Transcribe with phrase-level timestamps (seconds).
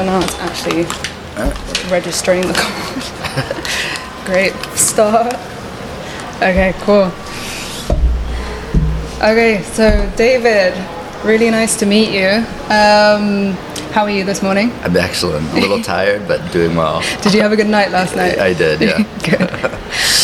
[0.00, 0.84] So now it's actually
[1.90, 4.24] registering the card.
[4.24, 4.54] Great.
[4.74, 5.34] Start.
[6.36, 7.12] Okay, cool.
[9.20, 10.72] Okay, so David,
[11.22, 12.28] really nice to meet you.
[12.74, 13.52] Um,
[13.92, 14.72] how are you this morning?
[14.84, 15.46] I'm excellent.
[15.52, 17.02] A little tired, but doing well.
[17.22, 18.38] Did you have a good night last night?
[18.38, 19.02] I did, yeah.
[19.22, 19.50] Good.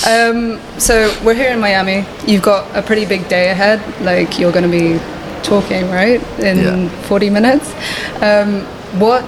[0.08, 2.06] Um, so we're here in Miami.
[2.26, 3.82] You've got a pretty big day ahead.
[4.00, 4.98] Like you're going to be
[5.42, 6.88] talking, right, in Yeah.
[7.02, 7.74] 40 minutes.
[8.22, 8.64] Um,
[8.98, 9.22] what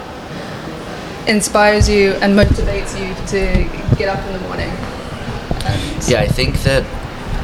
[1.28, 4.70] inspires you and motivates you to get up in the morning?
[5.64, 6.84] And- Yeah, I think that.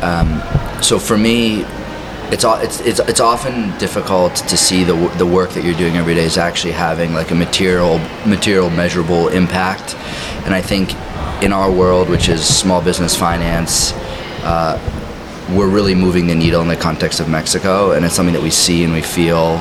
[0.02, 0.42] Um,
[0.82, 1.64] so for me,
[2.30, 6.14] it's, it's it's it's often difficult to see the the work that you're doing every
[6.14, 9.94] day is actually having like a material material measurable impact,
[10.44, 10.94] and I think
[11.42, 13.92] in our world, which is small business finance.
[14.42, 14.78] Uh,
[15.54, 18.50] we're really moving the needle in the context of Mexico, and it's something that we
[18.50, 19.60] see and we feel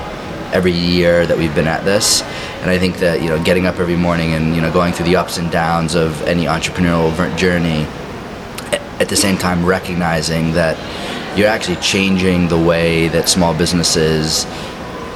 [0.53, 2.21] every year that we've been at this.
[2.61, 5.07] And I think that you know, getting up every morning and you know, going through
[5.07, 7.87] the ups and downs of any entrepreneurial journey,
[8.99, 10.77] at the same time recognizing that
[11.37, 14.45] you're actually changing the way that small businesses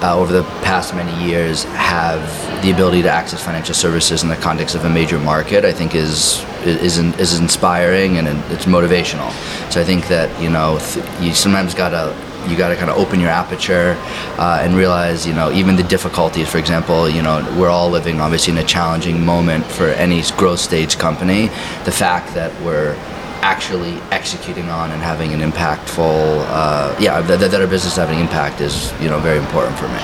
[0.02, 2.22] uh, over the past many years have
[2.62, 5.96] the ability to access financial services in the context of a major market, I think
[5.96, 9.32] is is is inspiring and it's motivational.
[9.72, 12.16] So I think that you know th- you sometimes gotta
[12.48, 13.96] you got to kind of open your aperture
[14.38, 16.50] uh, and realize, you know, even the difficulties.
[16.50, 20.60] For example, you know, we're all living obviously in a challenging moment for any growth
[20.60, 21.48] stage company.
[21.86, 22.96] The fact that we're
[23.42, 28.20] actually executing on and having an impactful, uh, yeah, that, that our business is having
[28.20, 30.02] impact is, you know, very important for me.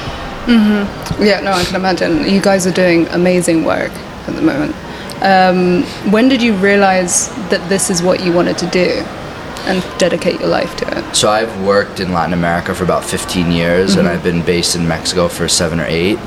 [1.25, 2.27] Yeah, no, I can imagine.
[2.29, 3.91] You guys are doing amazing work
[4.27, 4.75] at the moment.
[5.21, 9.05] Um, when did you realize that this is what you wanted to do
[9.65, 11.15] and dedicate your life to it?
[11.15, 14.87] So I've worked in Latin America for about 15 years, and I've been based in
[14.87, 16.17] Mexico for seven or eight.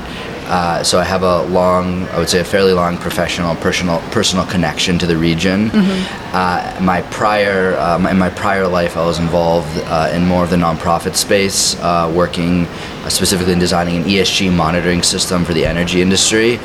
[0.47, 4.45] Uh, so I have a long, I would say, a fairly long professional, personal, personal
[4.45, 5.69] connection to the region.
[5.73, 10.49] Uh, my prior, um, in my prior life, I was involved uh, in more of
[10.49, 15.65] the nonprofit space, uh, working uh, specifically in designing an ESG monitoring system for the
[15.65, 16.59] energy industry,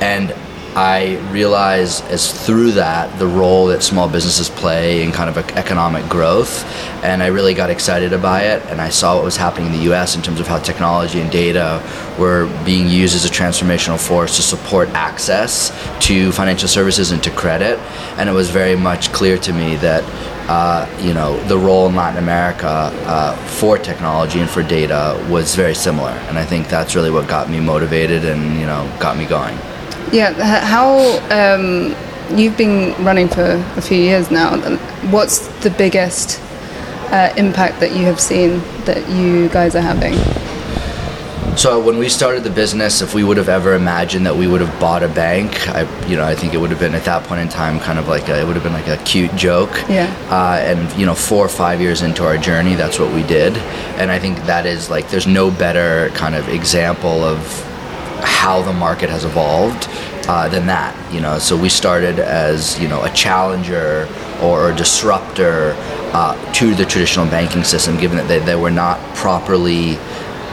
[0.00, 0.34] and
[0.76, 6.08] I realized as through that the role that small businesses play in kind of economic
[6.08, 6.64] growth,
[7.04, 8.62] and I really got excited by it.
[8.66, 10.16] And I saw what was happening in the U.S.
[10.16, 11.80] in terms of how technology and data
[12.18, 15.70] were being used as a transformational force to support access
[16.06, 17.78] to financial services and to credit.
[18.18, 20.02] And it was very much clear to me that
[20.48, 25.54] uh, you know, the role in Latin America uh, for technology and for data was
[25.54, 26.10] very similar.
[26.10, 29.56] And I think that's really what got me motivated and, you know, got me going.
[30.12, 30.32] Yeah,
[30.64, 30.98] how
[31.30, 31.94] um,
[32.36, 34.56] you've been running for a few years now.
[35.10, 36.40] What's the biggest
[37.10, 40.14] uh, impact that you have seen that you guys are having?
[41.56, 44.60] So when we started the business, if we would have ever imagined that we would
[44.60, 47.22] have bought a bank, I, you know, I think it would have been at that
[47.24, 49.70] point in time kind of like a, it would have been like a cute joke.
[49.88, 50.12] Yeah.
[50.30, 53.56] Uh, and you know, four or five years into our journey, that's what we did.
[53.98, 57.38] And I think that is like, there's no better kind of example of
[58.24, 59.88] how the market has evolved
[60.28, 60.94] uh, than that.
[61.12, 64.08] You know, so we started as you know a challenger
[64.42, 65.74] or a disruptor
[66.12, 69.96] uh, to the traditional banking system, given that they, they were not properly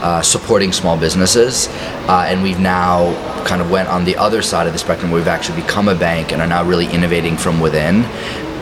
[0.02, 1.68] uh, supporting small businesses,
[2.08, 5.10] uh, and we've now kind of went on the other side of the spectrum.
[5.10, 8.04] Where we've actually become a bank and are now really innovating from within.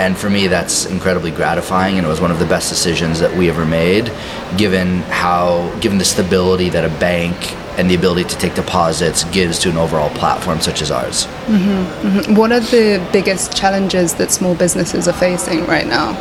[0.00, 3.36] And for me, that's incredibly gratifying, and it was one of the best decisions that
[3.36, 4.10] we ever made,
[4.56, 7.36] given how, given the stability that a bank
[7.80, 11.24] and the ability to take deposits gives to an overall platform such as ours.
[11.46, 12.34] Mm-hmm, mm-hmm.
[12.34, 16.12] What are the biggest challenges that small businesses are facing right now?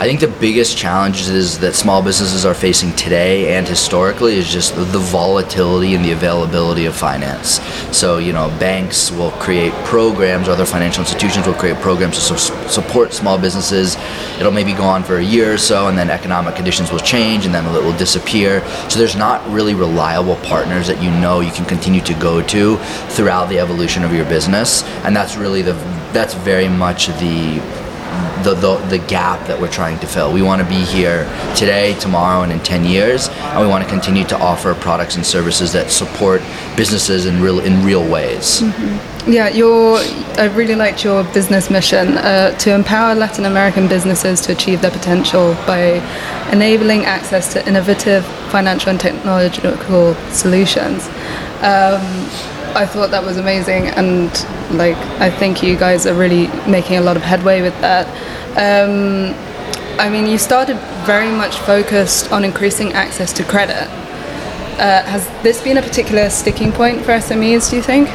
[0.00, 4.74] I think the biggest challenges that small businesses are facing today and historically is just
[4.74, 7.60] the volatility and the availability of finance.
[7.94, 12.68] So, you know, banks will create programs, other financial institutions will create programs to su-
[12.70, 13.98] support small businesses.
[14.38, 17.44] It'll maybe go on for a year or so, and then economic conditions will change,
[17.44, 18.66] and then it will disappear.
[18.88, 22.78] So, there's not really reliable partners that you know you can continue to go to
[23.10, 25.74] throughout the evolution of your business, and that's really the
[26.14, 27.60] that's very much the
[28.44, 30.32] the, the, the gap that we're trying to fill.
[30.32, 31.24] We want to be here
[31.56, 35.24] today, tomorrow, and in 10 years, and we want to continue to offer products and
[35.24, 36.42] services that support
[36.76, 38.62] businesses in real in real ways.
[39.26, 39.98] Yeah, your
[40.38, 44.90] I really liked your business mission uh, to empower Latin American businesses to achieve their
[44.90, 46.00] potential by
[46.52, 51.06] enabling access to innovative financial and technological solutions.
[51.62, 52.00] Um,
[52.74, 54.30] I thought that was amazing, and
[54.76, 58.06] like I think you guys are really making a lot of headway with that.
[58.56, 59.34] Um,
[59.98, 63.88] I mean, you started very much focused on increasing access to credit.
[64.78, 67.70] Uh, has this been a particular sticking point for SMEs?
[67.70, 68.08] Do you think?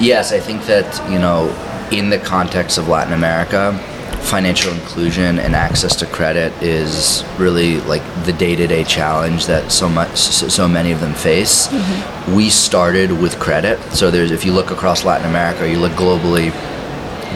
[0.00, 1.48] Yes, I think that you know,
[1.90, 3.78] in the context of Latin America,
[4.26, 10.16] financial inclusion and access to credit is really like the day-to-day challenge that so much
[10.16, 11.68] so many of them face.
[11.68, 12.34] Mm-hmm.
[12.34, 16.52] We started with credit, so there's if you look across Latin America, you look globally.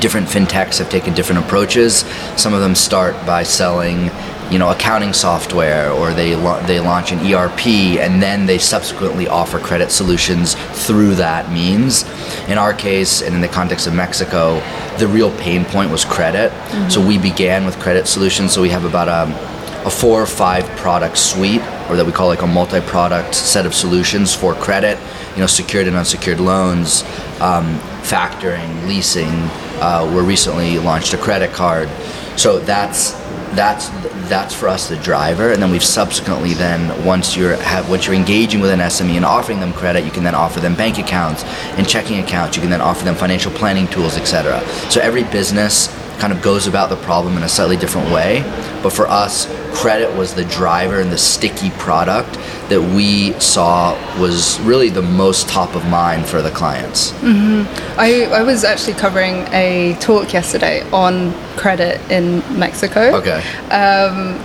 [0.01, 2.05] Different fintechs have taken different approaches.
[2.37, 4.11] Some of them start by selling
[4.51, 7.67] you know accounting software or they la- they launch an ERP
[8.01, 10.55] and then they subsequently offer credit solutions
[10.87, 12.03] through that means.
[12.49, 14.57] In our case and in the context of Mexico,
[15.01, 16.53] the real pain point was credit.
[16.53, 16.91] Mm-hmm.
[16.91, 18.53] So we began with credit solutions.
[18.53, 22.29] So we have about a, a four or five product suite or that we call
[22.29, 24.99] like a multi-product set of solutions for credit,
[25.35, 27.03] you know, secured and unsecured loans,
[27.41, 29.33] um, factoring, leasing.
[29.81, 31.89] Uh, we're recently launched a credit card.
[32.37, 33.13] So that's
[33.57, 33.89] that's
[34.31, 35.53] that's for us the driver.
[35.53, 39.25] And then we've subsequently then once you're have, once you're engaging with an SME and
[39.25, 41.45] offering them credit you can then offer them bank accounts
[41.77, 42.57] and checking accounts.
[42.57, 45.89] You can then offer them financial planning tools etc so every business
[46.21, 48.43] kind of goes about the problem in a slightly different way.
[48.83, 52.35] But for us, credit was the driver and the sticky product
[52.69, 57.13] that we saw was really the most top of mind for the clients.
[57.13, 57.99] Mm-hmm.
[57.99, 63.17] I, I was actually covering a talk yesterday on credit in Mexico.
[63.17, 63.43] Okay.
[63.71, 64.39] Um,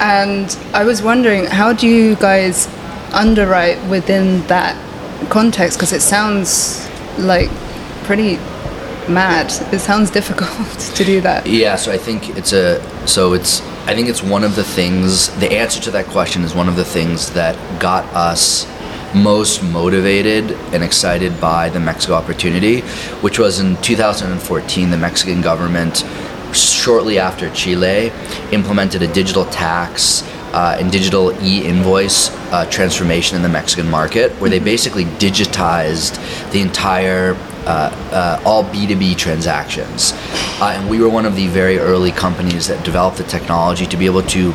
[0.00, 2.68] and I was wondering, how do you guys
[3.12, 4.76] underwrite within that
[5.28, 5.76] context?
[5.76, 6.88] Because it sounds
[7.18, 7.50] like
[8.04, 8.38] pretty
[9.08, 9.52] mad.
[9.72, 11.46] It sounds difficult to do that.
[11.46, 15.28] Yeah, so I think it's a so it's I think it's one of the things
[15.38, 18.66] the answer to that question is one of the things that got us
[19.14, 22.80] most motivated and excited by the Mexico opportunity,
[23.22, 26.04] which was in 2014 the Mexican government
[26.52, 28.12] shortly after Chile
[28.52, 30.22] implemented a digital tax
[30.52, 34.64] uh, and digital e-invoice uh, transformation in the Mexican market, where they mm-hmm.
[34.64, 36.16] basically digitized
[36.52, 37.34] the entire
[37.68, 40.12] uh, uh, all B2B transactions.
[40.60, 43.96] Uh, and we were one of the very early companies that developed the technology to
[43.96, 44.52] be able to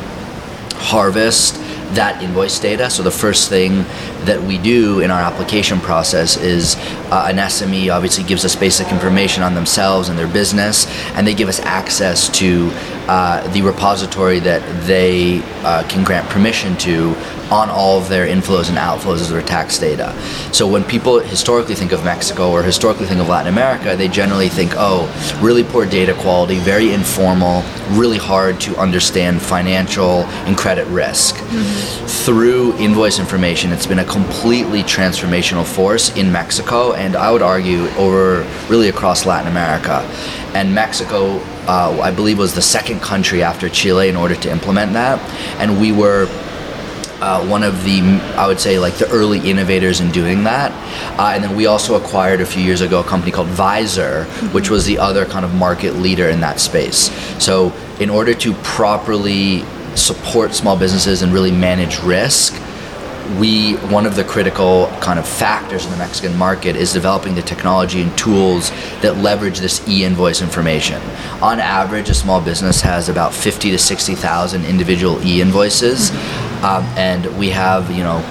[0.74, 1.56] harvest
[1.96, 2.90] that invoice data.
[2.90, 3.84] So the first thing
[4.26, 6.76] that we do in our application process is
[7.12, 11.36] uh, an SME obviously gives us basic information on themselves and their business, and they
[11.36, 12.72] give us access to
[13.08, 17.14] uh, the repository that they uh, can grant permission to
[17.54, 20.12] on all of their inflows and outflows of their tax data.
[20.52, 24.50] So when people historically think of Mexico or historically think of Latin America, they generally
[24.50, 25.06] think, oh,
[25.40, 27.62] really poor data quality, very informal,
[27.92, 31.36] really hard to understand financial and credit risk.
[31.36, 32.08] Mm-hmm.
[32.08, 37.88] Through invoice information, it's been a completely transformational force in Mexico and I would argue
[37.98, 40.00] over really across Latin America.
[40.56, 44.94] And Mexico, uh, I believe, was the second country after Chile in order to implement
[44.94, 45.20] that.
[45.60, 46.28] And we were
[47.22, 48.02] uh, one of the,
[48.38, 50.72] I would say, like the early innovators in doing that.
[51.20, 54.54] Uh, and then we also acquired a few years ago a company called Vyzr, mm-hmm.
[54.54, 57.12] which was the other kind of market leader in that space.
[57.44, 59.64] So, in order to properly
[59.96, 62.60] support small businesses and really manage risk,
[63.40, 67.42] we one of the critical kind of factors in the Mexican market is developing the
[67.42, 68.70] technology and tools
[69.02, 71.02] that leverage this e-invoice information.
[71.42, 76.53] On average, a small business has about 50 to 60,000 individual e-invoices, mm-hmm.
[76.64, 78.24] Um, and we have you know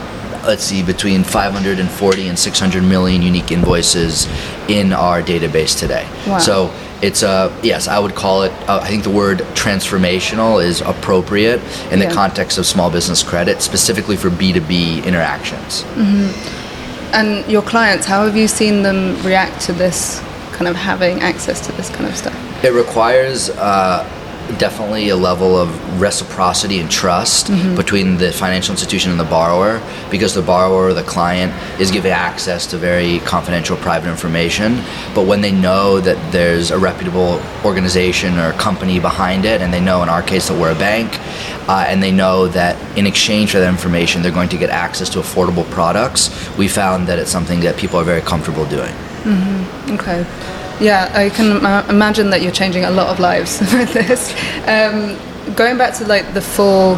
[0.44, 4.26] let's see, between 540 and 600 million unique invoices
[4.68, 6.08] in our database today.
[6.26, 6.38] Wow.
[6.38, 8.52] So it's a uh, yes, I would call it.
[8.68, 11.60] Uh, I think the word transformational is appropriate
[11.90, 12.08] in yeah.
[12.08, 15.82] the context of small business credit, specifically for B two B interactions.
[15.82, 17.14] Mm-hmm.
[17.14, 20.20] And your clients, how have you seen them react to this
[20.52, 22.64] kind of having access to this kind of stuff?
[22.64, 23.50] It requires.
[23.50, 24.08] Uh,
[24.58, 27.74] definitely a level of reciprocity and trust mm-hmm.
[27.74, 32.12] between the financial institution and the borrower because the borrower or the client is given
[32.12, 34.76] access to very confidential private information
[35.14, 39.80] but when they know that there's a reputable organization or company behind it and they
[39.80, 41.18] know in our case that we're a bank
[41.68, 45.08] uh, and they know that in exchange for that information they're going to get access
[45.08, 48.92] to affordable products we found that it's something that people are very comfortable doing
[49.24, 49.94] mm-hmm.
[49.94, 54.32] okay yeah, I can imagine that you're changing a lot of lives with this.
[54.66, 55.16] Um,
[55.54, 56.96] going back to like the full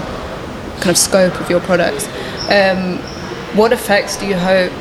[0.79, 2.07] kind of scope of your products,
[2.51, 2.99] um,
[3.57, 4.73] what effects do you hope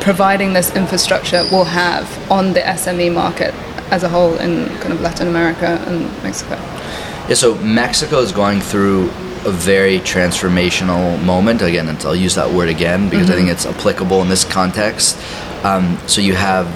[0.00, 3.54] providing this infrastructure will have on the SME market
[3.90, 6.54] as a whole in kind of Latin America and Mexico?
[7.28, 9.10] Yeah, so Mexico is going through
[9.44, 11.62] a very transformational moment.
[11.62, 13.32] Again, I'll use that word again because mm-hmm.
[13.32, 15.18] I think it's applicable in this context.
[15.64, 16.66] Um, so you have,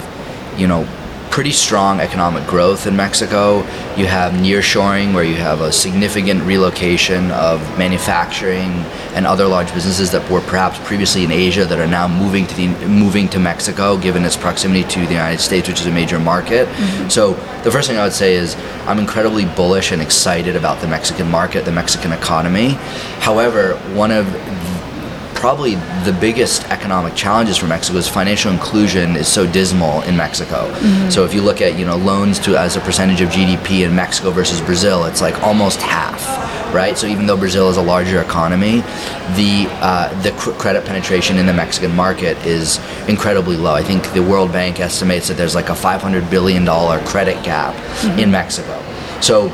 [0.59, 0.87] you know,
[1.33, 3.57] pretty strong economic growth in Mexico.
[3.97, 8.69] You have nearshoring, where you have a significant relocation of manufacturing
[9.15, 12.55] and other large businesses that were perhaps previously in Asia that are now moving to
[12.55, 16.19] the moving to Mexico, given its proximity to the United States, which is a major
[16.19, 16.67] market.
[16.67, 17.09] Mm-hmm.
[17.09, 20.87] So the first thing I would say is I'm incredibly bullish and excited about the
[20.87, 22.77] Mexican market, the Mexican economy.
[23.21, 24.27] However, one of
[25.43, 30.71] probably the biggest economic challenges for Mexico is financial inclusion is so dismal in Mexico.
[30.71, 31.09] Mm-hmm.
[31.09, 33.93] So if you look at you know loans to as a percentage of GDP in
[33.93, 36.23] Mexico versus Brazil, it's like almost half,
[36.73, 36.97] right?
[36.97, 38.83] So even though Brazil is a larger economy,
[39.35, 43.73] the uh, the cr- credit penetration in the Mexican market is incredibly low.
[43.73, 47.75] I think the World Bank estimates that there's like a 500 billion dollar credit gap
[47.75, 48.17] mm-hmm.
[48.17, 48.81] in Mexico.
[49.19, 49.49] So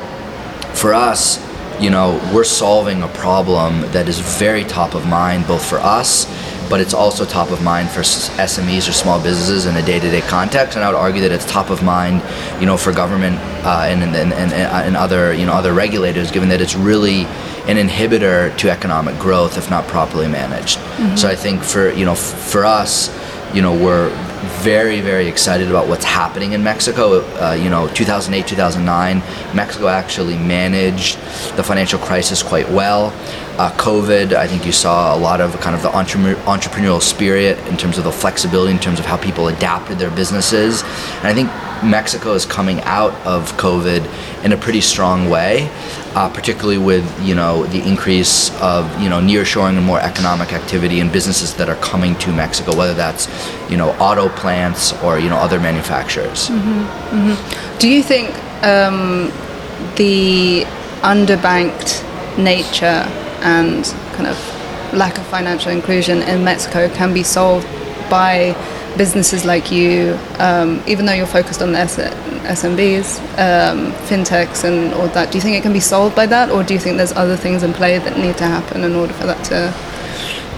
[0.76, 1.49] for us
[1.80, 6.26] you know, we're solving a problem that is very top of mind both for us,
[6.70, 10.76] but it's also top of mind for SMEs or small businesses in a day-to-day context.
[10.76, 12.22] And I would argue that it's top of mind,
[12.60, 16.50] you know, for government uh, and, and, and, and other, you know, other regulators, given
[16.50, 17.22] that it's really
[17.68, 20.78] an inhibitor to economic growth if not properly managed.
[20.78, 21.16] Mm-hmm.
[21.16, 23.10] So I think for, you know, for us,
[23.54, 27.22] you know, we're very, very excited about what's happening in Mexico.
[27.22, 29.20] Uh, you know, 2008, 2009,
[29.56, 31.18] Mexico actually managed
[31.56, 33.14] the financial crisis quite well.
[33.58, 37.58] Uh, COVID, I think you saw a lot of kind of the entre- entrepreneurial spirit
[37.68, 40.82] in terms of the flexibility, in terms of how people adapted their businesses.
[41.18, 41.50] And I think
[41.84, 45.70] Mexico is coming out of COVID in a pretty strong way,
[46.16, 51.00] uh, particularly with you know the increase of you know nearshoring and more economic activity
[51.00, 53.28] and businesses that are coming to Mexico, whether that's
[53.70, 56.50] you know auto plants or you know other manufacturers.
[56.50, 57.30] Mm-hmm.
[57.30, 57.78] Mm-hmm.
[57.80, 58.30] Do you think
[58.64, 59.32] um,
[59.96, 60.66] the
[61.02, 62.06] underbanked
[62.38, 63.06] nature
[63.42, 64.38] and kind of
[64.94, 67.68] lack of financial inclusion in Mexico can be solved
[68.10, 68.56] by
[68.98, 75.08] businesses like you, um, even though you're focused on the SMBs, um, fintechs, and all
[75.10, 77.14] that, do you think it can be solved by that, or do you think there's
[77.14, 79.74] other things in play that need to happen in order for that to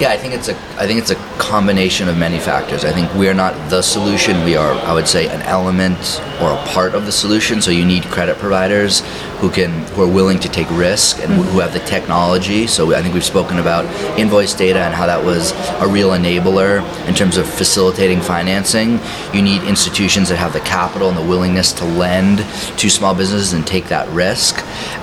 [0.02, 2.84] yeah, I think it's a I think it's a combination of many factors.
[2.84, 4.44] I think we're not the solution.
[4.44, 7.62] We are, I would say, an element or a part of the solution.
[7.62, 9.02] So you need credit providers
[9.38, 11.44] who can who are willing to take risk and mm-hmm.
[11.52, 12.66] who have the technology.
[12.66, 13.86] So I think we've spoken about
[14.18, 19.00] invoice data and how that was a real enabler in terms of facilitating financing.
[19.36, 22.40] You need institutions that have the capital and the willingness to lend
[22.80, 24.56] to small businesses and take that risk.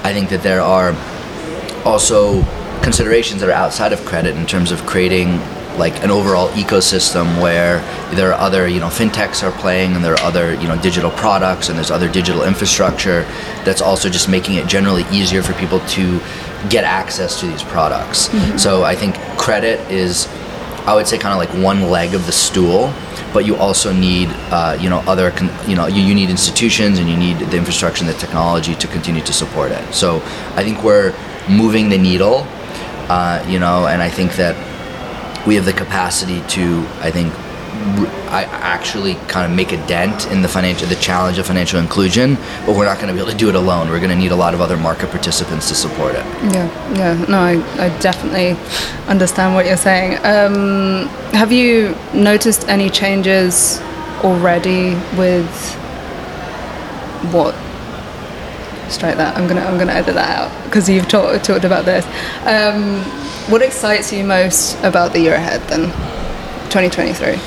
[0.02, 0.92] I think that there are
[1.84, 2.42] also
[2.82, 5.40] considerations that are outside of credit in terms of creating
[5.78, 7.78] like an overall ecosystem where
[8.14, 11.10] there are other you know fintechs are playing and there are other you know digital
[11.12, 13.22] products and there's other digital infrastructure
[13.64, 16.20] that's also just making it generally easier for people to
[16.68, 18.58] get access to these products mm-hmm.
[18.58, 20.26] so i think credit is
[20.86, 22.92] i would say kind of like one leg of the stool
[23.32, 26.98] but you also need uh, you know other con- you know you, you need institutions
[26.98, 30.16] and you need the infrastructure and the technology to continue to support it so
[30.56, 31.14] i think we're
[31.48, 32.46] moving the needle
[33.08, 34.56] uh, you know, and I think that
[35.46, 37.32] we have the capacity to, I think,
[38.30, 42.36] I actually kind of make a dent in the financial, the challenge of financial inclusion,
[42.66, 43.88] but we're not going to be able to do it alone.
[43.88, 46.24] We're going to need a lot of other market participants to support it.
[46.52, 48.56] Yeah, yeah, no, I, I definitely
[49.06, 50.18] understand what you're saying.
[50.24, 53.80] Um, have you noticed any changes
[54.22, 55.48] already with
[57.32, 57.54] what
[58.90, 59.36] strike that.
[59.36, 62.04] I'm gonna I'm gonna edit that out because you've talk, talked about this.
[62.44, 63.02] Um,
[63.50, 65.86] what excites you most about the year ahead then,
[66.70, 67.38] 2023?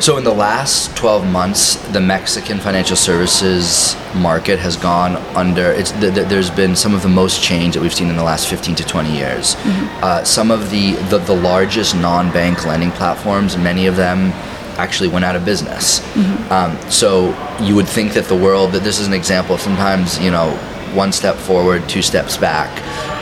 [0.00, 5.70] So in the last 12 months, the Mexican financial services market has gone under.
[5.70, 8.74] It's there's been some of the most change that we've seen in the last 15
[8.74, 9.54] to 20 years.
[9.54, 10.04] Mm-hmm.
[10.04, 14.32] Uh, some of the, the the largest non-bank lending platforms, many of them
[14.78, 16.00] actually went out of business.
[16.00, 16.52] Mm-hmm.
[16.52, 17.28] Um, so
[17.60, 20.50] you would think that the world, that this is an example, sometimes, you know,
[20.94, 22.70] one step forward, two steps back,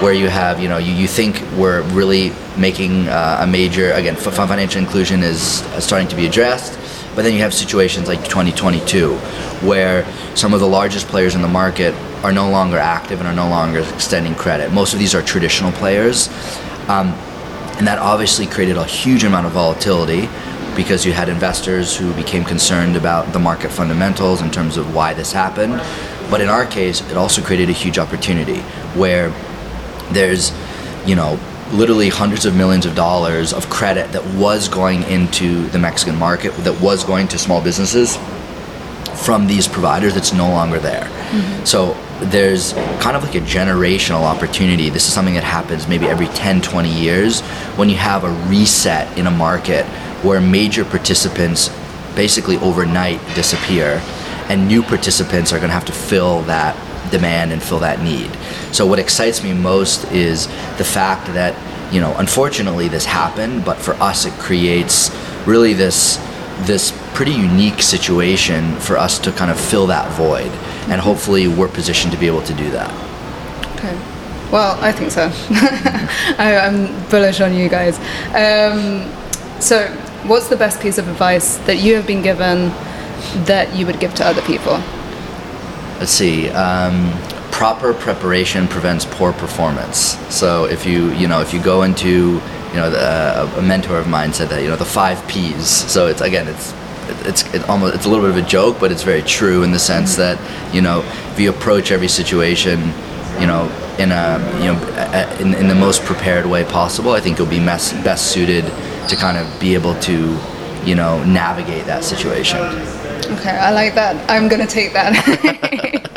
[0.02, 4.16] where you have, you know, you, you think we're really making uh, a major, again,
[4.16, 6.78] financial inclusion is uh, starting to be addressed,
[7.14, 9.16] but then you have situations like 2022,
[9.66, 10.04] where
[10.34, 11.94] some of the largest players in the market
[12.24, 14.72] are no longer active and are no longer extending credit.
[14.72, 16.28] Most of these are traditional players.
[16.88, 17.14] Um,
[17.78, 20.28] and that obviously created a huge amount of volatility
[20.76, 25.14] because you had investors who became concerned about the market fundamentals in terms of why
[25.14, 25.74] this happened.
[26.30, 28.60] But in our case, it also created a huge opportunity
[28.94, 29.30] where
[30.12, 30.52] there's,
[31.06, 31.38] you know,
[31.72, 36.50] literally hundreds of millions of dollars of credit that was going into the Mexican market,
[36.58, 38.18] that was going to small businesses
[39.24, 41.04] from these providers that's no longer there.
[41.04, 41.64] Mm-hmm.
[41.64, 41.94] So
[42.30, 44.90] there's kind of like a generational opportunity.
[44.90, 47.40] This is something that happens maybe every 10, 20 years
[47.76, 49.84] when you have a reset in a market
[50.22, 51.70] where major participants
[52.14, 54.00] basically overnight disappear
[54.48, 56.76] and new participants are going to have to fill that
[57.10, 58.30] demand and fill that need.
[58.74, 60.46] So what excites me most is
[60.78, 61.54] the fact that
[61.92, 65.10] you know, unfortunately, this happened, but for us, it creates
[65.46, 66.16] really this
[66.60, 70.50] this pretty unique situation for us to kind of fill that void,
[70.90, 72.90] and hopefully, we're positioned to be able to do that.
[73.76, 73.94] Okay.
[74.50, 75.30] Well, I think so.
[76.38, 77.98] I, am bullish on you guys.
[78.28, 79.10] Um,
[79.60, 79.86] so,
[80.24, 82.68] what's the best piece of advice that you have been given
[83.44, 84.74] that you would give to other people?
[85.98, 86.48] Let's see.
[86.50, 87.12] Um,
[87.50, 90.18] proper preparation prevents poor performance.
[90.34, 94.08] So if you you know if you go into you know the, a mentor of
[94.08, 95.68] mine said that you know the five P's.
[95.68, 96.74] So it's again it's
[97.26, 99.70] it's it almost it's a little bit of a joke, but it's very true in
[99.70, 100.38] the sense that
[100.74, 101.00] you know
[101.32, 102.80] if you approach every situation,
[103.38, 107.38] you know in a you know in, in the most prepared way possible, I think
[107.38, 108.64] you'll be best suited
[109.08, 110.38] to kind of be able to
[110.84, 112.58] you know navigate that situation.
[113.38, 114.30] Okay, I like that.
[114.30, 115.16] I'm gonna take that.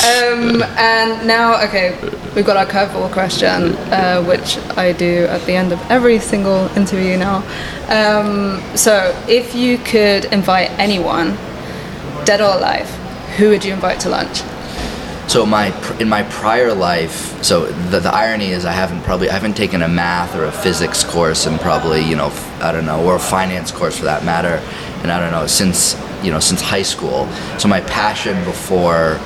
[0.00, 1.98] um, and now, okay,
[2.34, 6.68] we've got our curveball question, uh, which I do at the end of every single
[6.76, 7.44] interview now.
[7.88, 11.36] Um, so, if you could invite anyone,
[12.24, 12.88] dead or alive,
[13.36, 14.42] who would you invite to lunch?
[15.30, 15.68] So my
[16.00, 19.80] in my prior life, so the, the irony is I haven't probably I haven't taken
[19.80, 23.20] a math or a physics course and probably you know I don't know or a
[23.20, 24.56] finance course for that matter,
[25.04, 25.94] and I don't know since
[26.24, 27.28] you know since high school.
[27.60, 29.20] So my passion before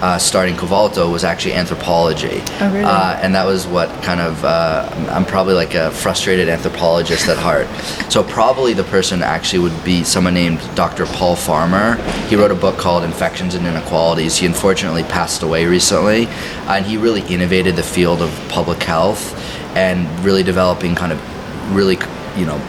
[0.00, 2.42] uh, starting Covalto was actually anthropology.
[2.60, 2.84] Oh, really?
[2.84, 7.38] Uh, and that was what kind of, uh, I'm probably like a frustrated anthropologist at
[7.38, 7.66] heart.
[8.10, 11.06] So probably the person actually would be someone named Dr.
[11.06, 11.94] Paul Farmer.
[12.28, 14.36] He wrote a book called Infections and Inequalities.
[14.36, 16.26] He unfortunately passed away recently.
[16.66, 19.34] and he really innovated the field of public health
[19.76, 21.96] and really developing kind of really,
[22.36, 22.60] you know,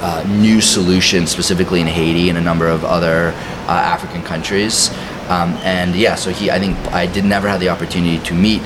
[0.00, 3.32] uh, new solutions specifically in Haiti and a number of other
[3.66, 4.90] uh, African countries.
[5.28, 8.62] Um, and yeah, so he, I think I did never have the opportunity to meet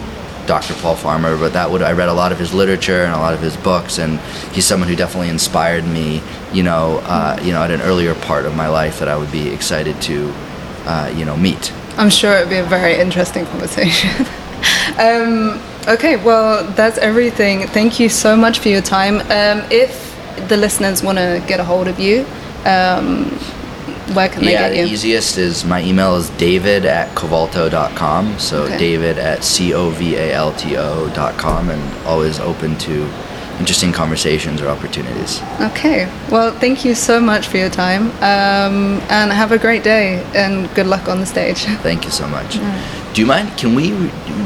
[0.46, 0.74] Dr.
[0.74, 3.34] Paul Farmer, but that would I read a lot of his literature and a lot
[3.34, 4.18] of his books, and
[4.52, 6.22] he's someone who definitely inspired me.
[6.52, 9.30] You know, uh, you know, at an earlier part of my life that I would
[9.30, 10.34] be excited to,
[10.86, 11.72] uh, you know, meet.
[11.96, 14.10] I'm sure it would be a very interesting conversation.
[14.98, 17.66] um, okay, well, that's everything.
[17.68, 19.20] Thank you so much for your time.
[19.30, 20.10] Um, if
[20.48, 22.26] the listeners want to get a hold of you,
[22.64, 23.38] um,
[24.14, 24.86] where can they yeah, get you?
[24.86, 28.38] the easiest is my email is david at covalto.com.
[28.38, 28.78] So Okay.
[28.78, 33.08] david at C-O-V-A-L-T-O dot com and always open to
[33.58, 35.40] interesting conversations or opportunities.
[35.60, 36.08] Okay.
[36.30, 40.72] Well, thank you so much for your time, um, and have a great day, and
[40.74, 41.64] good luck on the stage.
[41.82, 42.58] Thank you so much.
[43.12, 43.56] Do you mind?
[43.58, 43.92] Can we,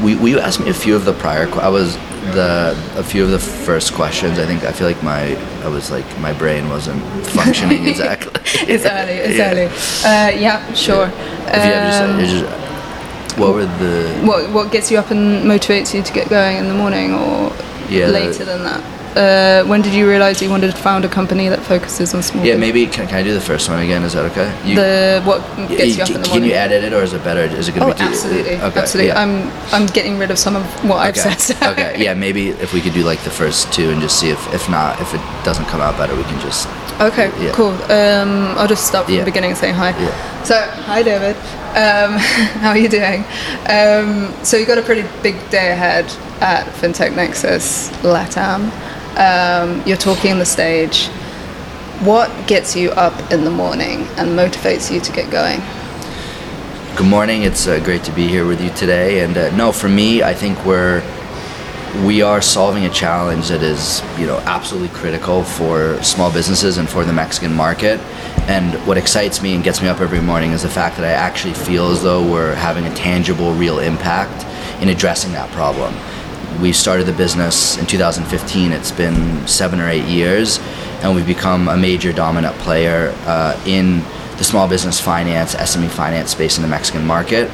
[0.03, 0.15] we?
[0.15, 1.47] Will you ask me a few of the prior?
[1.61, 1.97] I was
[2.33, 4.39] the a few of the first questions.
[4.39, 8.31] I think I feel like my I was like my brain wasn't functioning exactly.
[8.67, 9.13] it's early.
[9.13, 9.51] It's Yeah.
[9.51, 9.65] early.
[9.67, 11.07] Uh, yeah, sure.
[11.07, 14.13] Have just, Um, just, what were the?
[14.25, 17.51] what what gets you up and motivates you to get going in the morning, or
[17.89, 18.81] Yeah, the- later than that?
[19.15, 22.43] Uh, when did you realize you wanted to found a company that focuses on small?
[22.43, 22.67] Yeah, business?
[22.73, 24.03] maybe can, can I do the first one again?
[24.03, 24.51] Is that okay?
[24.67, 26.31] You, the what gets you up in the morning?
[26.31, 27.41] can you edit it, or is it better?
[27.41, 28.09] Is it going Oh, to be too?
[28.09, 29.07] absolutely, Okay, absolutely.
[29.13, 29.21] yeah.
[29.21, 31.33] I'm I'm getting rid of some of what I've okay.
[31.37, 31.63] said.
[31.71, 34.53] okay, yeah, maybe if we could do like the first two and just see if,
[34.53, 36.67] if not, if it doesn't come out better, we can just.
[36.99, 37.51] Okay, Yeah.
[37.53, 37.71] cool.
[37.91, 39.21] Um, I'll just start from Yeah.
[39.21, 39.89] the beginning saying hi.
[39.91, 40.43] Yeah.
[40.43, 41.37] So, hi David.
[41.75, 42.13] Um,
[42.61, 43.25] how are you doing?
[43.67, 46.05] Um, so you've got a pretty big day ahead
[46.39, 48.71] at FinTech Nexus Latam.
[49.17, 51.07] Um, you're talking the stage.
[51.99, 55.59] What gets you up in the morning and motivates you to get going?
[56.95, 57.43] Good morning.
[57.43, 59.25] It's uh, great to be here with you today.
[59.25, 61.01] And uh, no, for me, I think we're
[62.03, 66.89] we are solving a challenge that is, you know, absolutely critical for small businesses and
[66.89, 67.99] for the Mexican market.
[68.47, 71.11] And what excites me and gets me up every morning is the fact that I
[71.11, 74.45] actually feel as though we're having a tangible, real impact
[74.81, 75.95] in addressing that problem.
[76.61, 78.71] We started the business in 2015.
[78.71, 80.59] It's been seven or eight years,
[81.01, 84.03] and we've become a major dominant player uh, in
[84.37, 87.49] the small business finance, SME finance space in the Mexican market.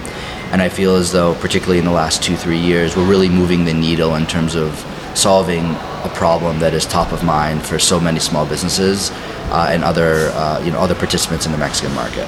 [0.51, 3.65] And I feel as though, particularly in the last two, three years, we're really moving
[3.65, 4.73] the needle in terms of
[5.13, 5.63] solving
[6.03, 9.11] a problem that is top of mind for so many small businesses
[9.51, 12.27] uh, and other, uh, you know, other participants in the Mexican market.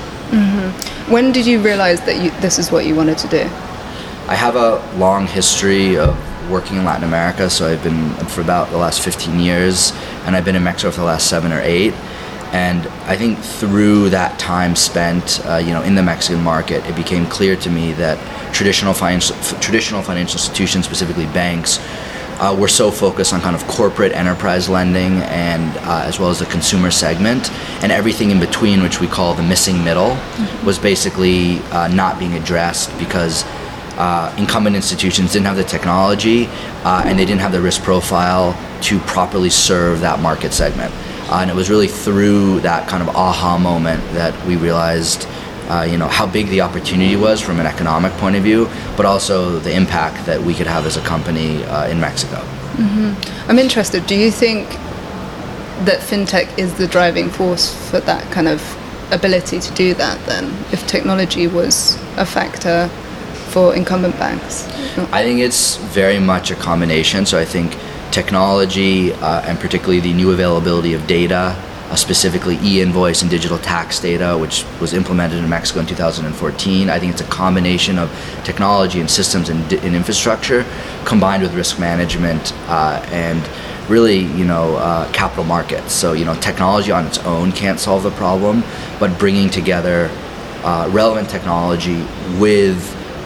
[1.10, 3.42] When did you realize that you, this is what you wanted to do?
[4.28, 6.18] I have a long history of
[6.50, 9.92] working in Latin America, so I've been for about the last 15 years,
[10.26, 11.94] and I've been in Mexico for the last seven or eight.
[12.54, 16.96] And I think through that time spent, uh, you know, in the Mexican market, it
[16.96, 18.18] became clear to me that
[18.54, 21.80] traditional financial traditional financial institutions, specifically banks,
[22.40, 26.40] uh, we're so focused on kind of corporate enterprise lending and uh, as well as
[26.40, 27.52] the consumer segment
[27.84, 30.18] and everything in between, which we call the missing middle,
[30.66, 33.44] was basically uh, not being addressed because
[33.98, 36.48] uh, incumbent institutions didn't have the technology
[36.84, 40.94] uh, and they didn't have the risk profile to properly serve that market segment.
[41.30, 45.28] Uh, and it was really through that kind of aha moment that we realized
[45.70, 49.06] uh, you know how big the opportunity was from an economic point of view, but
[49.06, 52.44] also the impact that we could have as a company uh, in Mexico.
[53.48, 54.06] I'm interested.
[54.08, 54.68] Do you think
[55.86, 58.62] that fintech is the driving force for that kind of
[59.12, 60.24] ability to do that?
[60.26, 62.88] Then, if technology was a factor
[63.50, 64.68] for incumbent banks,
[65.12, 67.26] I think it's very much a combination.
[67.26, 67.78] So I think
[68.14, 71.56] technology uh, and particularly the new availability of data,
[71.90, 76.90] uh, specifically e-invoice and digital tax data, which was implemented in Mexico in 2014.
[76.90, 78.10] I think it's a combination of
[78.44, 80.64] technology and systems and, di- and infrastructure
[81.06, 83.42] combined with risk management uh, and
[83.90, 85.92] really, you know, uh, capital markets.
[85.92, 88.64] So, you know, technology on its own can't solve the problem,
[89.00, 90.10] but bringing together
[90.64, 92.06] uh, relevant technology
[92.40, 92.80] with,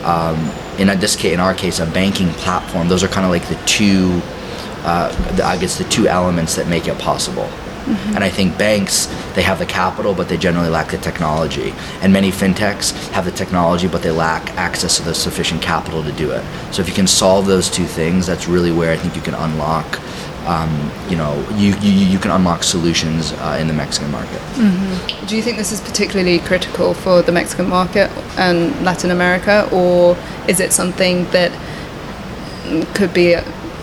[0.03, 0.37] um,
[0.79, 2.87] in this case, in our case, a banking platform.
[2.87, 4.21] Those are kind of like the two,
[4.87, 7.49] uh, the, I guess, the two elements that make it possible.
[7.87, 11.73] And I think banks, they have the capital, but they generally lack the technology.
[12.01, 16.11] And many fintechs have the technology, but they lack access to the sufficient capital to
[16.11, 16.43] do it.
[16.73, 19.35] So if you can solve those two things, that's really where I think you can
[19.35, 19.99] unlock.
[20.47, 24.41] Um, you know, you, you, you can unlock solutions uh, in the Mexican market.
[25.27, 30.17] do you think this is particularly critical for the Mexican market and Latin America, or
[30.47, 31.51] is it something that
[32.95, 33.35] could be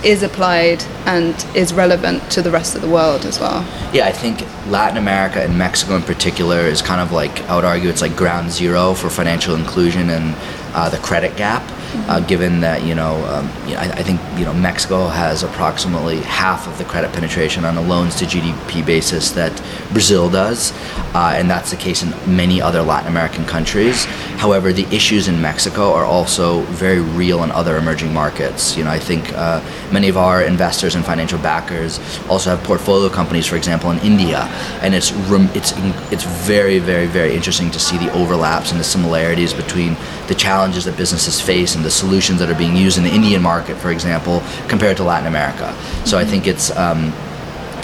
[0.05, 3.63] is applied and is relevant to the rest of the world as well?
[3.93, 7.65] Yeah, I think Latin America and Mexico in particular is kind of like I would
[7.65, 10.35] argue it's like ground zero for financial inclusion and
[10.75, 11.63] uh, the credit gap.
[12.07, 15.43] Uh, given that you know, um, you know I, I think you know Mexico has
[15.43, 19.53] approximately half of the credit penetration on a loans to GDP basis that
[19.93, 20.73] Brazil does,
[21.15, 24.05] uh, and that's the case in many other Latin American countries.
[24.37, 28.77] However, the issues in Mexico are also very real in other emerging markets.
[28.77, 33.09] You know, I think uh, many of our investors and financial backers also have portfolio
[33.09, 34.41] companies, for example, in India,
[34.83, 35.13] and it's
[35.55, 35.73] it's
[36.13, 40.85] it's very very very interesting to see the overlaps and the similarities between the challenges
[40.85, 43.91] that businesses face and the solutions that are being used in the Indian market, for
[43.91, 45.73] example, compared to Latin America.
[46.05, 46.75] So I think it's.
[46.77, 47.13] Um,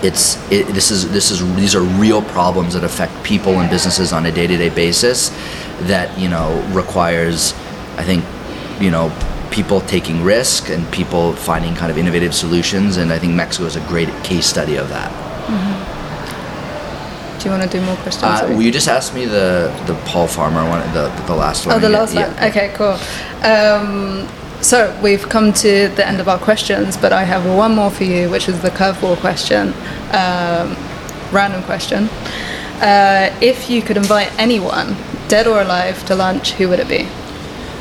[0.03, 4.15] it's it, this is this is these are real problems that affect people and businesses
[4.15, 5.29] on a day-to-day basis
[5.83, 7.53] that you know requires
[7.99, 8.25] i think
[8.81, 9.13] you know
[9.51, 13.77] people taking risk and people finding kind of innovative solutions and i think mexico is
[13.77, 15.13] a great case study of that
[17.41, 18.23] Do you want to do more questions?
[18.25, 21.75] uh, will you just ask me the the paul farmer one the the last one
[21.75, 22.29] Oh, the last yeah.
[22.29, 22.51] one.
[22.51, 22.99] Okay, cool.
[23.43, 24.29] Um,
[24.61, 28.05] so we've come to the end of our questions, but I have one more for
[28.05, 29.69] you, which is the curveball question,
[30.13, 30.77] um,
[31.33, 32.11] random question.
[32.83, 34.97] Uh, if you could invite anyone,
[35.29, 37.09] dead or alive, to lunch, who would it be?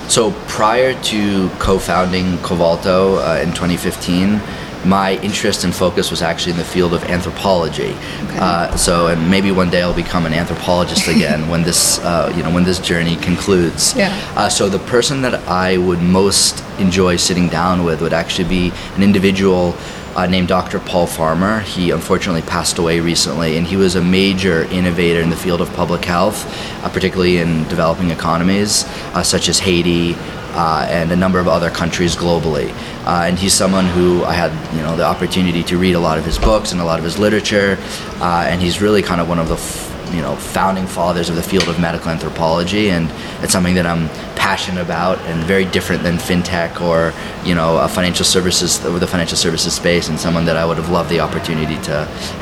[0.07, 4.39] So prior to co-founding Covalto uh, in 2015,
[4.85, 7.93] my interest and focus was actually in the field of anthropology.
[8.39, 12.43] Uh, so, and maybe one day I'll become an anthropologist again when this, uh, you
[12.43, 13.95] know, when this journey concludes.
[13.95, 14.15] Yeah.
[14.35, 18.71] Uh, so the person that I would most enjoy sitting down with would actually be
[18.95, 19.75] an individual
[20.15, 20.79] uh, named Dr.
[20.79, 21.59] Paul Farmer.
[21.61, 25.71] He unfortunately passed away recently, and he was a major innovator in the field of
[25.73, 26.45] public health,
[26.83, 30.15] uh, particularly in developing economies uh, such as Haiti.
[30.51, 32.71] Uh, and a number of other countries globally,
[33.05, 36.17] uh, and he's someone who I had, you know, the opportunity to read a lot
[36.17, 37.77] of his books and a lot of his literature,
[38.19, 41.35] uh, and he's really kind of one of the f- you know founding fathers of
[41.35, 43.11] the field of medical anthropology and
[43.43, 44.09] it's something that I'm
[44.49, 47.13] passionate about and very different than fintech or
[47.47, 50.77] you know a financial services or the financial services space and someone that I would
[50.77, 51.95] have loved the opportunity to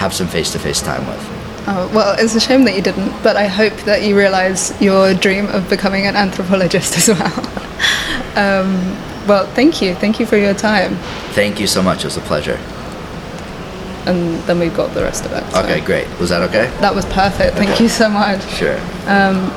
[0.03, 1.23] have some face-to-face time with
[1.69, 5.13] Oh, well, it's a shame that you didn't, but I hope that you realise your
[5.13, 7.37] dream of becoming an anthropologist as well.
[8.43, 8.69] um,
[9.27, 9.93] well, thank you.
[10.03, 10.95] Thank you for your time.
[11.35, 12.57] thank you so much it was a pleasure
[14.07, 15.43] And then we've got the rest of it.
[15.51, 17.57] so- okay great was that okay That was perfect.
[17.57, 17.83] Thank Okay.
[17.83, 18.41] you so much.
[18.61, 18.79] sure
[19.15, 19.51] Um,